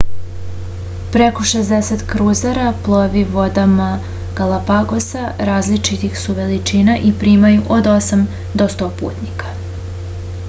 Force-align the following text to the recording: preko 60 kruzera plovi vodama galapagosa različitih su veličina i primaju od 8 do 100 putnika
preko 1.15 1.43
60 1.49 1.99
kruzera 2.13 2.63
plovi 2.87 3.21
vodama 3.35 3.89
galapagosa 4.39 5.27
različitih 5.49 6.17
su 6.23 6.35
veličina 6.39 6.95
i 7.09 7.11
primaju 7.25 7.61
od 7.77 7.91
8 7.97 8.25
do 8.63 8.69
100 8.77 8.89
putnika 9.03 9.53